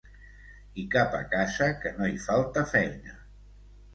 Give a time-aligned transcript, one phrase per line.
[0.83, 3.17] I cap a casa, que no hi falta feina.